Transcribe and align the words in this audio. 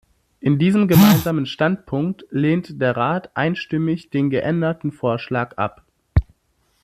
In 0.39 0.57
diesem 0.57 0.87
Gemeinsamen 0.87 1.45
Standpunkt 1.45 2.25
lehnt 2.31 2.81
der 2.81 2.97
Rat 2.97 3.37
einstimmig 3.37 4.09
den 4.09 4.31
geänderten 4.31 4.91
Vorschlag 4.91 5.57
ab. 5.59 5.83